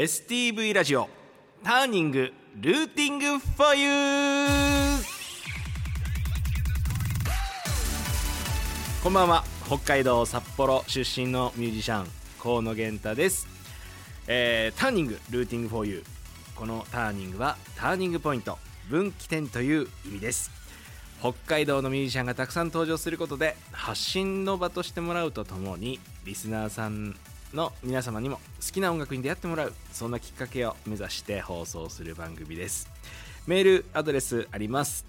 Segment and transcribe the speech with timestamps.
[0.00, 1.10] STV ラジオ。
[1.62, 5.02] ターニングルーティングフォーユー
[9.02, 9.44] こんばんは。
[9.66, 12.06] 北海道札幌出身のミュージシャン
[12.42, 13.46] 河野源太です、
[14.26, 16.04] えーターニングルーティングフォーユー
[16.58, 18.56] このターニングはターニングポイント
[18.88, 20.50] 分岐点という意味です。
[21.20, 27.14] 北海道のミュージシャンがたくさん登場することで発信の場としてもらうとともにリスナーさん
[27.54, 32.88] の皆様にも好きな音楽に出会ってもらうそんなきっかけを目指して放送する番組です。
[33.46, 35.04] メールアドレスあります。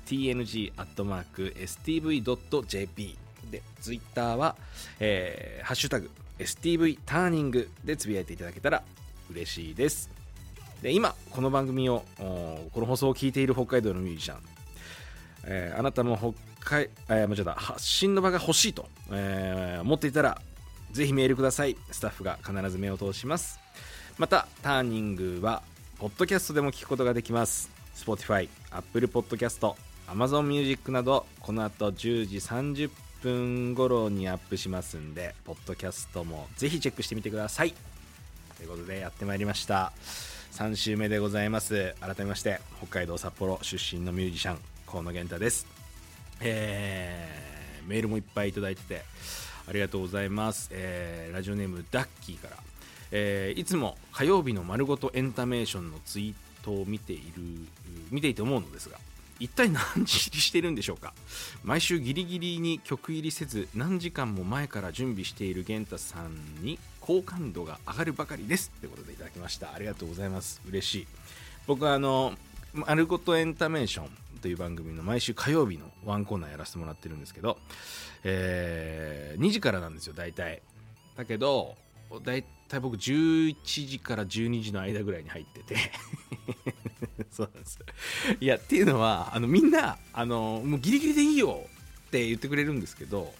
[1.91, 3.18] tng.stv.jp
[3.52, 4.55] でツイッターは、
[4.99, 6.09] えーハッシュタグ
[6.40, 8.82] STV ターニングでつぶやいていただけたら
[9.32, 10.10] 嬉しいです。
[10.82, 14.40] で今この番組をこの放送を聞いている北海道のミュージシャン
[15.46, 16.34] えーあなたも北
[16.77, 20.41] 海、えー間違えた発信の場が欲しいと、えー思っていたら
[20.91, 21.77] ぜひメールください。
[21.91, 23.59] スタッフが必ず目を通します。
[24.18, 25.63] またターニングは
[25.99, 27.70] ポッドキャストでも聞くことができます。
[27.96, 29.76] Spotify、Apple Podcast、
[30.07, 37.74] Amazon Music などこの後10時30分頃にアップしますんでポッドキャストもぜひチェックしてみてください。
[38.58, 39.93] ということでやってまいりました。
[40.54, 41.96] 3週目でございます。
[42.02, 45.68] 改めまして北海道札幌出身のミュージシャン河野源太です。
[46.41, 47.52] えー
[47.87, 49.02] メールもいっぱいいただいてて
[49.72, 52.58] ありがとうございます、えーラジオネームダッキーから、
[53.12, 57.41] えーいつも火曜日の丸ごとエンタメーションのツイートを見ている
[58.12, 58.98] 見ていて思うのですが
[59.40, 61.14] 一体何時入りしてるんでしょうか？
[61.64, 69.74] 毎週ギリギリに曲入りせず何時間も前から準備している源太さんに好感度が上がるばかりですということでいただきました。
[69.74, 70.62] ありがとうございます。
[70.68, 71.08] 嬉しい。
[71.66, 72.34] 僕はあの
[72.75, 74.09] 「まるごとエンタメーション」
[74.41, 77.57] という番組の毎週火曜日のワンコーナーやらせてもらってるんですけど、
[78.23, 80.61] えー2時からなんですよ大体。
[81.16, 81.75] だけど
[82.23, 85.75] 大体僕11時から12時の間ぐらいに入ってて。
[87.31, 87.79] そうなんです。
[88.39, 91.63] いやっていうのはあのみんなあのもうギリギリでいいよ
[92.07, 93.34] って言ってくれるんですけど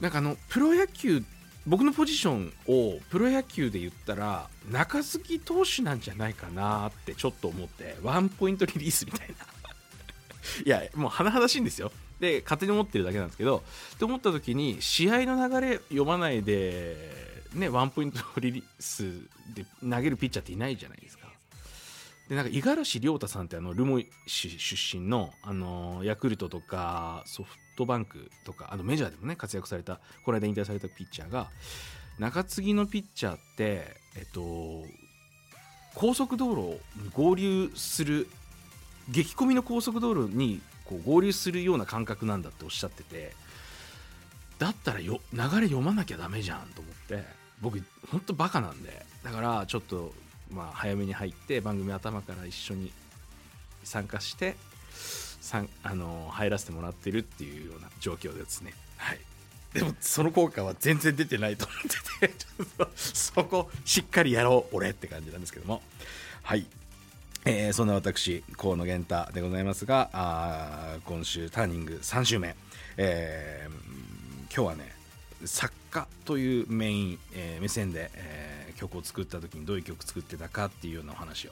[0.00, 1.24] なんかあのプロ野球
[1.66, 9.55] 僕のポジションをプロ野球で言ったら中継ぎ投手なんじゃないかなってちょっと思ってワンポイントリリースみたいな。
[10.64, 11.92] いやもう甚だしいんですよ。
[12.20, 13.62] で勝手に思ってるだけなんですけど
[13.94, 16.96] って思った時に試合の流れ読まないで
[17.54, 19.04] ねワンポイントリリース
[19.54, 21.26] で投げるピッチャーっていないじゃないですか。
[22.28, 31.50] でなんか五十嵐亮太さんってあの留萌市出身の、あのヤクルトとかソフトバンクとかあのメジャーでもね活躍されたこの間引退されたピッチャーが
[32.18, 34.84] 中継ぎのピッチャーってえっと
[35.94, 38.28] 高速道路に合流する
[39.10, 43.32] 激混みの高速道路にこう合流するような感覚なんだっておっしゃってて
[44.58, 47.24] だったらよ流れ読まなきゃダメじゃんと思って
[47.60, 50.12] 僕ほんとバカなんでだからちょっと
[50.50, 52.92] まあ早めに入って番組頭から一緒に
[53.84, 54.56] 参加して
[55.40, 58.74] さんあの入らせてもらってるっていうような状況ですね。
[58.96, 59.20] はい。
[59.72, 61.82] でもその効果は全然出てないと思っ
[62.20, 65.82] ててちょっとそこしっかりやろう俺って感じなんですけども。
[66.42, 66.66] はい。
[67.48, 72.56] えーそんな私河野源太でございますがあ今週ターニング3週目、
[72.96, 73.76] えー
[74.54, 74.92] 今日はね
[75.44, 81.50] 作家というメイン、えー目線で、えー曲を作った時にどういう曲作ってたかっていうようなお話を、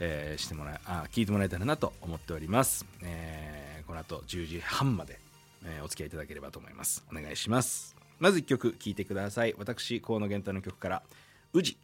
[0.00, 5.18] えーしてもらいあ聞いてもらえたらなと思っております、えーこの後10時半まで、
[5.64, 7.04] えーお付き合いいただければと思います。
[7.10, 7.96] お願いします。
[8.18, 9.54] まず1曲聴いてください。
[9.58, 11.02] 私河野源太の曲から
[11.52, 11.78] 「宇治」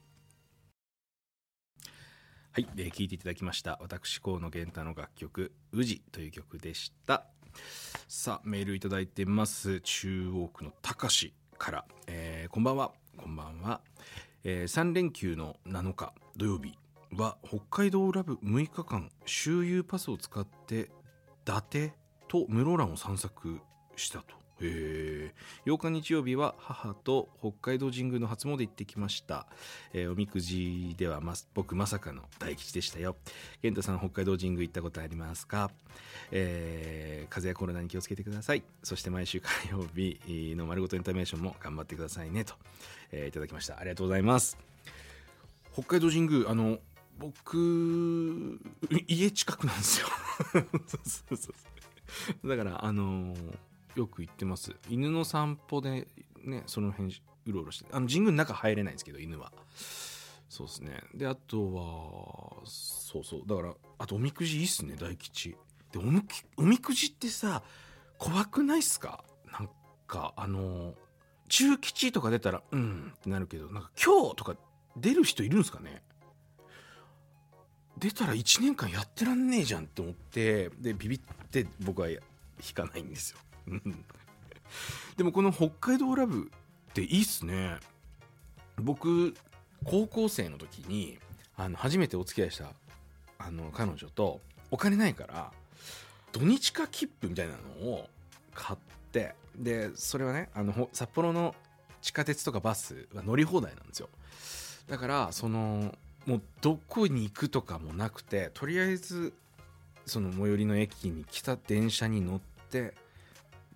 [2.54, 7.26] はい、えー聴いていただきました私河野源太の楽曲「宇治」という曲でした。
[8.06, 9.80] さあメールいただいてます。
[9.80, 12.92] 中央区のたかしから、えーこんばんは。
[13.16, 13.80] こんばんは、
[14.44, 16.78] え3連休の7日土曜日
[17.10, 20.86] は北海道ラブ6日間周遊パスを使って伊
[21.44, 21.90] 達
[22.28, 23.58] と室蘭を散策
[23.96, 24.43] したと。
[24.60, 25.32] へ
[25.66, 29.46] 8日日曜日は母と北海道神宮の初詣行ってきました、
[29.92, 33.16] えーおみくじではま僕まさかの大吉でしたよ。
[33.62, 35.70] 健太さん北海道神宮行ったことありますか、
[36.30, 38.62] えー風邪やコロナに気をつけてください。
[38.82, 42.54] そして毎週火曜日の丸ごとエンタメーションも頑張ってくださいねと、
[43.10, 43.78] えーいただきました。
[43.78, 44.56] ありがとうございます。
[45.72, 46.78] 北海道神宮あの
[47.18, 48.60] 僕
[49.06, 50.06] 家近くなんですよ。
[50.86, 51.52] そうそうそ
[52.44, 52.48] う。
[52.48, 53.58] だからあのー
[53.94, 54.74] よく行ってます。
[54.88, 56.08] 犬の散歩で
[56.42, 57.14] ねその辺
[57.46, 59.52] うろうろしてあの神宮の中入れないんですけど犬は。
[60.48, 61.02] そうですね。
[61.14, 63.42] であとはそうそう。
[63.46, 65.56] だからあとおみくじいいっすね大吉。
[65.92, 66.26] でおみく
[66.56, 67.62] おみくじってさ
[68.18, 69.24] 怖くないっすか？
[69.52, 69.70] なん
[70.06, 70.94] かあの
[71.48, 74.56] 中吉とか出たらうんってなるけどなんか今日とか
[74.96, 76.02] 出る人いるんですかね？
[77.98, 81.20] 出たら1年間やってらんねえじゃんって思ってでビビっ
[81.50, 82.18] て僕は弾
[82.74, 83.38] かないんですよ。
[85.16, 86.50] でもこの北海道ラブ
[86.90, 87.76] っていいっすね。
[88.76, 89.34] 僕
[89.84, 91.18] 高校生の時に
[91.56, 92.70] あの初めてお付き合いした
[93.38, 94.40] あの彼女と
[94.70, 95.52] お金ないから
[96.32, 98.08] 土日化切符みたいなのを
[98.54, 98.78] 買っ
[99.12, 101.54] てでそれはねあの札幌の
[102.02, 104.08] 地下鉄とかバスは乗り放題なんですよ。
[104.88, 105.94] だからその
[106.26, 109.32] もうどこに行くとかもなくてとりあえず
[110.06, 112.40] その最寄りの駅に来た電車に乗っ
[112.70, 112.94] て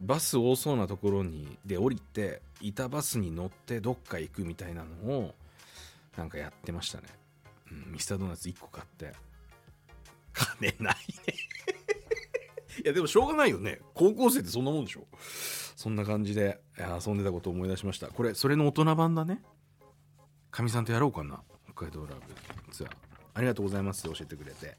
[0.00, 5.34] バス多そうなところにで降りて板バスに乗ってどっか行くみたいなのを
[6.16, 7.04] なんかやってましたね、
[7.70, 9.12] うん、ミスタードーナツ1個買って。
[10.32, 10.94] 金ない
[11.26, 11.34] ね。
[12.84, 13.80] いやでもしょうがないよね。
[13.94, 15.06] 高校生ってそんなもんでしょ。
[15.76, 18.08] そんな感じで遊んでたことを思い出しました。
[18.08, 19.42] これそれの大人版だね。
[20.50, 21.42] かみさんとやろうかな。
[21.64, 22.90] 北海道ラブツアー。
[23.34, 24.04] ありがとうございます。
[24.04, 24.76] 教えてくれて。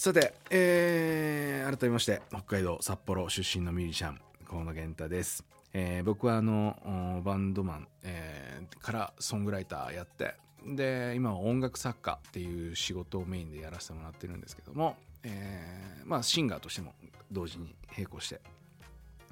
[0.00, 16.94] さて、えー、改めまして北海道札幌出身のミュージシャン河野源太です、えー、僕はあのバンドマン、えー、からソングライターやってで今は音楽作家っていう仕事をメインでやらせてもらってるんですけども、えー、まあシンガーとしても
[17.32, 18.40] 同時に並行して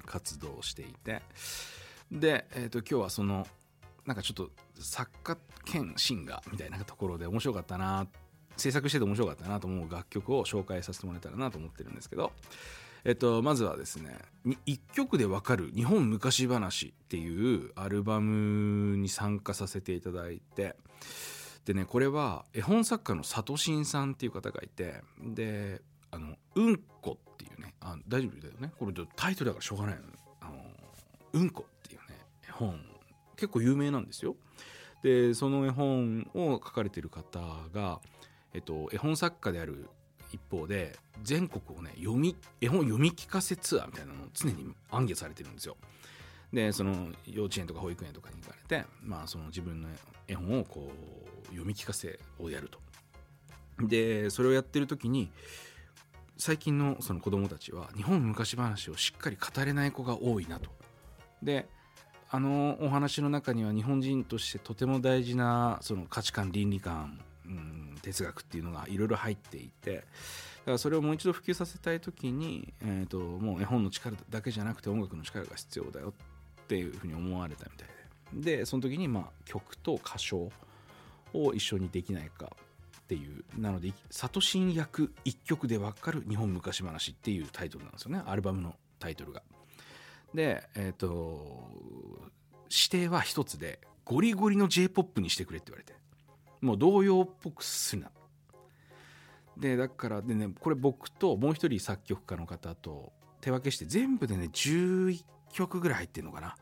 [0.05, 1.21] 活動していて
[2.11, 3.47] で、えーと、今日はその
[4.05, 8.07] なんかちょっと作家兼シンガーみたいなところで面白かったなっ
[8.57, 12.31] 制作してて面白かったなと思う楽曲を紹介させてもらえたらなと思ってるんですけど、
[13.05, 20.75] えっと、まずはですね1曲でわかる日本昔話っていうアルバムに参加させていただいて。
[21.65, 25.01] でねこれは絵本作家の里慎さんっていう方がいて。
[25.21, 28.71] であのうんこっていうねあ大丈夫だよね。
[28.79, 30.01] これタイトルだからしょうがないの
[30.39, 30.53] あの
[31.33, 32.17] うんこっていうね
[32.47, 32.79] 絵本。
[33.35, 34.37] 結構有名なんですよ。
[35.03, 37.39] でその絵本を書かれてる方
[37.73, 37.99] が、
[38.57, 39.87] えっと、絵本作家である
[40.31, 45.77] 一方で全国をね読み絵本読み聞かせツアーみたいなのを常に暗記されてるんですよ。
[46.51, 49.89] でその幼稚園とか保育園とかに行かれて、まあ、その自分の
[50.27, 50.91] 絵本をこ
[51.43, 52.79] う読み聞かせをやると。
[53.79, 55.31] でそれをやってる時に
[56.35, 60.71] 最近のその子供たちは日本昔話をしっかり語れない子が多いなと。
[61.43, 61.67] で
[62.31, 70.05] あのお話の中には日本人としてとても大事なその価値観倫理観、うん、哲学っていうのがいろいろ入っていてだか
[70.71, 76.13] らそれをもう一度普及させたい時に、えーと、もう絵本の力だけじゃなくて音楽の力が必要だよ
[76.63, 77.87] っていうふうに思われたみたい
[78.33, 80.51] ででその時にまあ曲と歌唱
[81.33, 82.51] を一緒にできないか
[82.99, 89.41] っていうなので「里心役一曲でわかる日本昔話」っていうタイトルなんですよねアルバムのタイトルが。
[90.33, 91.69] で、えっ、ー、と、
[92.69, 95.93] 指定は一つで、ゴリゴリの J-POP にしてくれって言われて。
[96.61, 98.11] もう童謡っぽくするな。
[99.57, 103.11] で、だから、でね、これ僕ともう一人作曲家の方と
[103.41, 105.23] 手分けして全部でね、11
[105.53, 106.55] 曲ぐらい入ってるのかな。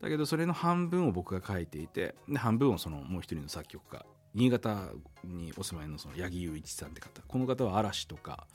[0.00, 4.90] だけど、それの半分を僕が書いていて、で、半分をそのもう一人の作曲家、新潟
[5.24, 7.22] にお住まいのその八木雄一さんって方。
[7.26, 8.46] この方は嵐とか、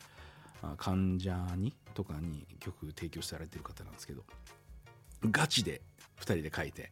[0.78, 4.24] 関ジャニとかに曲提供されてる方なんですけど
[5.32, 5.82] ガチで
[6.20, 6.92] 2人で書いて。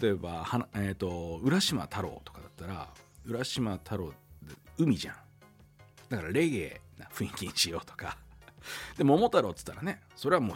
[0.00, 2.88] 例えばは、えーと、浦島太郎とかだったら
[3.26, 4.12] 浦島太郎
[4.78, 5.14] 海じゃん。
[6.08, 8.16] だからレゲエな雰囲気にしようとか。
[8.96, 10.54] で桃太郎っつったらねそれはも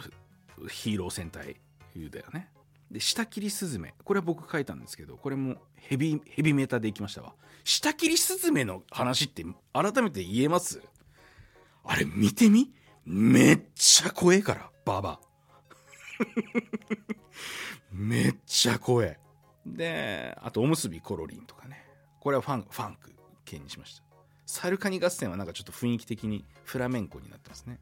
[0.57, 1.57] うヒーロー戦隊
[1.95, 2.49] だよね。
[2.89, 7.33] で下切りスズメこれは僕書いたんですけどこれもヘビヘビメーターでいきましたわ。
[7.63, 9.43] 下切りスズメの話って
[9.73, 10.81] 改めて言えます？
[11.83, 12.71] あれ見てみ？
[13.05, 15.19] めっちゃ怖えから、ババ。
[17.91, 19.19] めっちゃ怖え。
[19.65, 21.85] で、あとおむすびコロリンとかね。
[22.19, 23.13] これはファンファンク
[23.45, 24.03] 系にしました。
[24.45, 27.79] サルカニ合戦はなんかちょっと雰囲気的にフラメンコになってますね。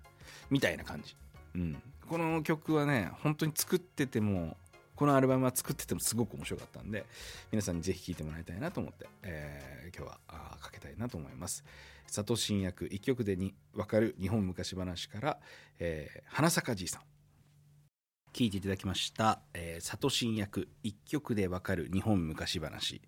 [0.50, 1.16] みたいな感じ。
[1.56, 1.82] うん。
[2.08, 4.58] この曲はね、本当に作ってても、
[4.96, 7.06] このアルバムは作っててもすごく面白かったんで、
[7.52, 11.64] 皆さんにぜひ聴いてもらいたいなと思って、えー、今日はかけたいなと思います。
[12.08, 15.40] 里新役一曲でに分かる日本昔話から、
[15.80, 17.02] えー、花坂じいさん
[18.34, 23.02] 聞いていただきました、えー、里新役一曲で分かる日本昔話、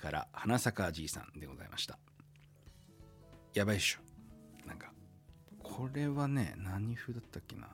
[0.00, 1.98] から花坂じいさんでございました。
[3.54, 4.68] やばいっしょ。
[4.68, 4.92] なんか
[5.62, 7.68] これはね何風だったっけな。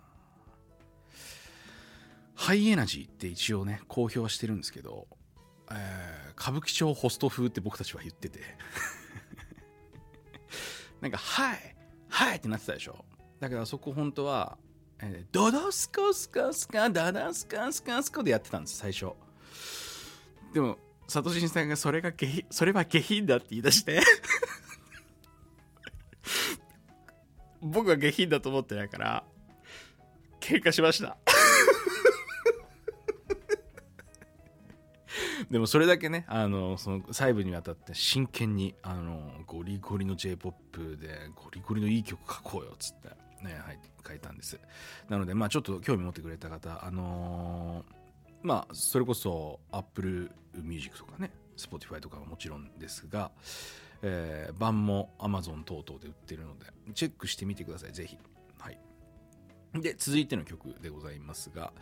[2.34, 5.08] ハイエナジーって一応ね公表はしてるんですけど、
[5.72, 8.40] えー、歌舞伎町ホスト風って僕たちは言ってて。
[11.00, 11.76] なんか、はい
[12.08, 13.04] はいってなってたでしょ。
[13.40, 14.58] だけどあそこ本当は、
[15.00, 19.12] えー、ドドスコスコスカダダスカスカスコでやってたんです、最初。
[20.52, 24.00] でも、サトシンさんがそれが下品、それは下品だって言い出して。
[27.60, 29.24] 僕は下品だと思ってないから
[30.40, 31.16] 喧嘩しました。
[35.50, 43.27] でもそれだけねあのその細部にわたって真剣にあのゴリゴリの J−POP でゴリゴリのいい曲書こうよっつって。
[43.42, 44.58] ね、はい、書いたんです。
[45.08, 47.94] なのでまあちょっと興味持ってくれた方あのー、
[48.42, 50.30] まあそれこそ Apple
[50.62, 53.30] Music とかね Spotify とかはもちろんですが、
[54.02, 58.16] えー、版も Amazon 等々で売ってるのでチェックしてみてくださいぜひ。
[58.58, 58.78] はい。
[59.74, 61.72] で続いての曲でございますが、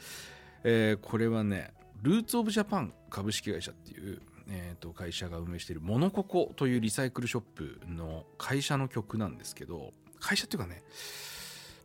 [0.64, 1.72] えー、これはね
[2.02, 10.82] ルーツ・オブ・ジャパン株式会社っていう、えー、と会社が運営しているモノココというリサイクルショップの会社の曲なんですけど会社っていうかね、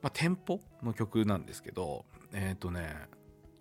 [0.01, 2.96] まあ、店舗の曲なんですけどえっ、ー、とね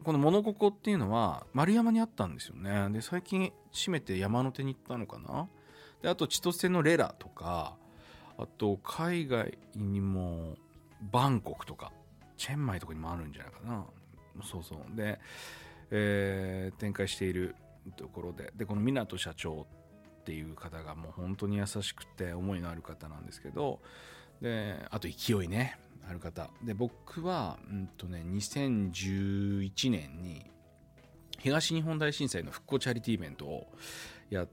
[0.02, 2.88] このモノココっていうのは丸山にあったんですよね。
[2.90, 5.48] で最近閉めて山の手に行ったのかな。
[6.00, 7.76] であと千歳のレラとか
[8.38, 10.56] あと海外にも
[11.12, 11.92] バンコクとか
[12.38, 13.84] チェンマイとかにもあるんじゃないかな。
[14.42, 14.96] そうそう。
[14.96, 15.20] で
[15.90, 17.54] えー、展開している
[17.96, 18.52] ところで。
[18.56, 19.66] でこの湊社長
[20.20, 23.80] っていう方がもう本当に優しくて思いのある方なんですけど。
[24.40, 25.78] であと勢いね。
[26.08, 26.50] ある方。
[26.62, 30.50] で僕は、うんとね、2011年に
[31.38, 33.66] 東日本大震災の復興チャリティーイベントを
[34.28, 34.46] や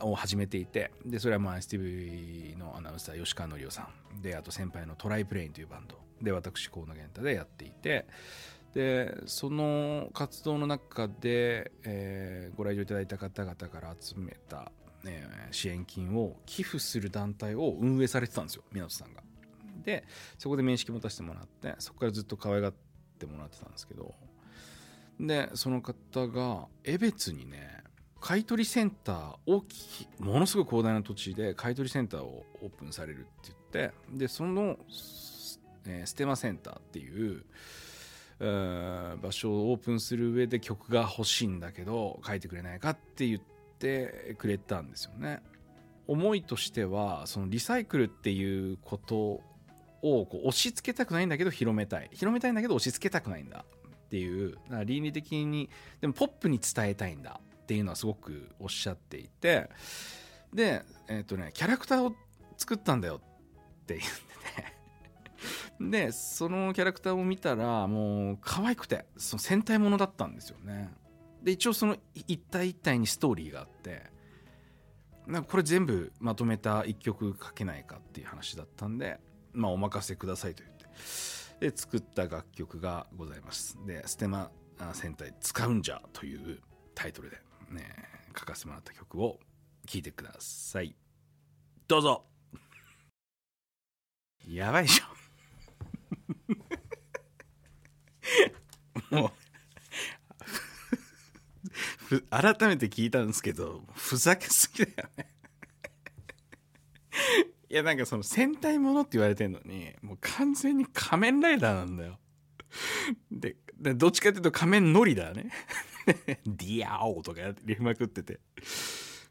[0.00, 4.22] を始めていてでそれはまあ STV のアナウンサー吉川紀夫さん。
[4.22, 5.98] であと先輩のトライプレインというバンド。
[6.22, 8.06] で私河野源太でやっていて
[8.74, 14.72] でその活動の中で、えー、ご来場いただいた方々から集めた、
[15.04, 19.23] えー、支援金を寄付する団体を運営されてたんですよ湊さんが。
[19.84, 20.04] で
[20.38, 22.74] そこで面識持たせてもらってそこからずっと可愛がっ
[23.18, 24.14] てもらってたんですけど
[25.20, 27.84] でその方が江別にね
[28.20, 34.78] 買取センター大きいものすごい広大な土地で買取センターをオープンされるって言ってでその、
[35.86, 37.44] えー、ステマセンターっていう
[38.40, 43.40] 場所をオープンする上で曲が欲しいんだけど書いてくれないかって言っ
[43.78, 45.42] てくれたんですよね。
[46.06, 49.40] 思いとしてはそのリサイクルっていうこと
[50.04, 52.10] をこう押し付けたくないんだけど広めたい。
[52.12, 53.64] 広めたいんだけど押し付けたくないんだ
[54.06, 54.58] っていう。
[54.84, 55.70] 倫理的に
[56.02, 59.70] でもポップに伝えたいんだっていうのはすごくおっしゃっていて。
[60.52, 62.14] でえっ、ー、とねキャラクターを
[62.58, 63.20] 作ったんだよ
[63.82, 64.74] って言ってて。
[65.80, 70.90] でそのキャラクターを見たらもう可愛くてその戦隊ものだったんですよね。
[71.42, 74.12] で一応その一体一体にストーリーがあって。
[75.26, 79.18] なんかこれ全部まとめた一曲書けないかっていう話だったんで。
[79.54, 80.84] まあお任せくださいと言って。
[81.60, 83.78] で作った楽曲がございます。
[83.86, 84.50] で「ステマ
[84.92, 86.60] 戦隊使うんじゃ」という
[86.94, 87.94] タイトルで、ね、
[88.38, 89.40] 書かせてもらった曲を
[89.86, 90.94] 聴いてください。
[91.86, 92.26] どうぞ。
[94.46, 95.04] やばいでしょ。
[99.14, 99.32] も
[102.10, 105.34] う改めて聞いたんですけどふざけすぎだよね。
[107.74, 112.20] いやなんかその戦隊ものって言われてんのにもう完全に仮面ライダーなんだよ。
[113.32, 113.56] で
[113.96, 115.50] どっちかっていうと仮面ノリだね。
[116.46, 118.38] ディアオとかやりまくってて。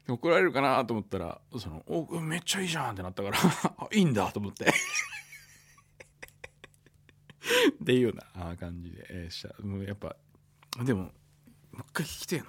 [0.06, 3.38] 怒られるかなと思ったらそのおめっちゃいいじゃんってなったから
[3.90, 4.66] いいんだと思って。
[4.66, 4.68] っ
[7.82, 9.54] ていうような感じで、え、した。
[9.62, 10.14] もうやっぱ
[10.84, 11.12] でももう
[11.78, 12.44] 一回聴きてえな、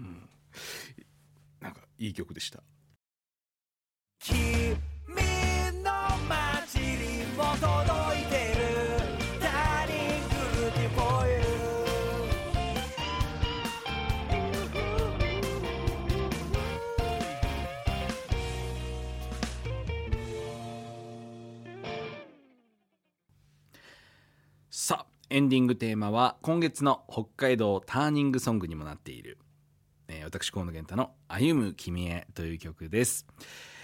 [0.00, 0.28] うん、
[1.60, 2.62] なんかいい曲でした
[25.32, 29.38] 「エンディングテーマは今月の北海道ターニングソングにもなっている、
[30.08, 33.28] えー、私河野源太の「歩む君へ」という曲です、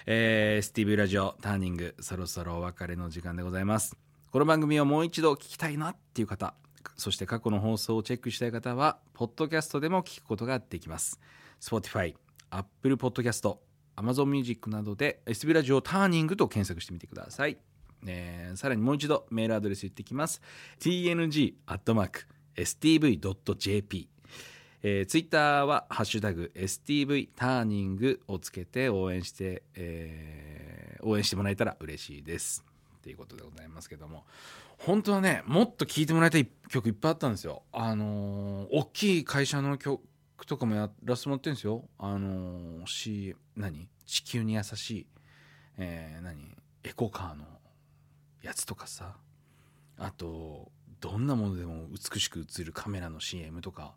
[0.07, 3.97] えー、スティーブラジオターニングそろそろお別れの時間でございます。
[4.33, 6.55] この番組をもう一度聞きたいなっていう方
[6.97, 11.21] そして過去の放送をチェックしたい方はポッドキャストでも聞くことができます。
[11.61, 12.17] Spotify、
[12.51, 13.57] Apple Podcast、
[13.95, 17.57] Amazon Music などで SB ラジオターニングと検索してみてください。
[18.07, 20.41] えー、さらにもう一度メールアドレス言ってきます。
[20.81, 21.57] tng.stv.jp
[24.83, 32.65] えー、ツイッターはハッシュタグ STV ターニングをつけて応援して、えー、応援してもらえたら嬉しいです。
[32.99, 34.25] っていうことでございますけども。
[34.79, 37.63] 本当はね、もっと聴いてもらいたい曲いっぱいあったんですよ。
[37.73, 40.01] あのー、大きい会社の曲
[40.47, 41.89] とかもやらせてもらってるんですよ。
[41.99, 43.89] あのー、し、何？
[44.05, 45.07] 地球に優しい、
[45.79, 46.55] えー、何？
[46.85, 47.45] エコカーの
[48.47, 49.17] やつとかさ
[49.99, 53.95] あとどんなものでも美しく映るカメラの CM とか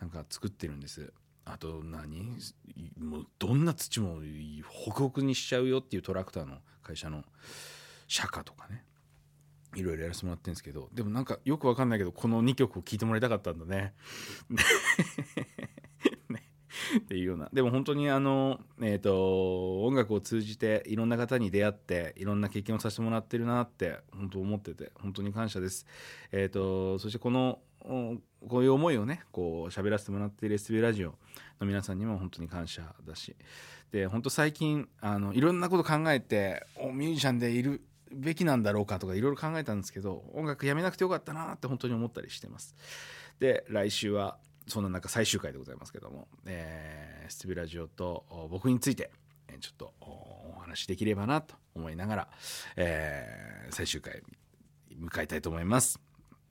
[0.00, 1.12] なんか作ってるんです。
[1.46, 2.36] あと何？
[2.98, 4.20] もうどんな土も
[4.66, 7.24] ホクホクにしちゃうよっていうトラクターの会社の
[8.06, 8.84] 釈迦とかね。
[9.74, 13.94] いろいろやらせてもらってるんですけどでもなんかよくわかんないけどこの2曲を聴いてもらいたかったんだね。
[16.98, 17.48] っていうような。
[17.52, 25.86] でも本当にあの、えーと、音楽を通じていろんな方に出会っていろんな経験をさせてもらってるなって本当思ってて本当に感謝です。
[26.32, 31.14] えーと、そしてこのこういう思いをねこう喋らせてもらっている SB ラジオ
[31.60, 33.36] の皆さんにも本当に感謝だし。
[33.90, 42.74] で本当最近あのいろんなこと考えてミュージシャンでいるべきなんだろうかとかいろいろ考えたんですけど音楽やめなくてよかったなって本当に思ったりしてます。
[43.40, 44.38] で来週は
[44.70, 49.10] そんな中最終回でございますけども、えー、スティビラジオと僕について
[49.60, 52.28] ちょっとお話しできればなと思いながら、
[52.76, 54.22] えー、最終回
[54.96, 56.00] 迎えたいと思います。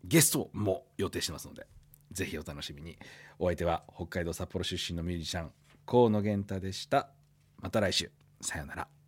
[0.04, 1.68] ゲストも予定してますので
[2.12, 2.98] ぜひお楽しみに。
[3.38, 5.52] お相手は北海道札幌出身のミュージシャン
[5.86, 7.10] 河野源太でした。
[7.62, 8.12] また来週。
[8.42, 8.99] さよなら。